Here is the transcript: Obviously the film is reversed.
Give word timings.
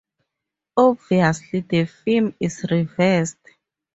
Obviously 0.77 1.59
the 1.59 1.85
film 1.85 2.33
is 2.39 2.65
reversed. 2.71 3.37